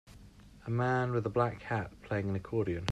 A 0.65 0.71
man 0.71 1.09
in 1.09 1.17
a 1.23 1.29
black 1.29 1.61
hat 1.61 1.91
playing 2.01 2.29
an 2.29 2.35
accordion. 2.35 2.87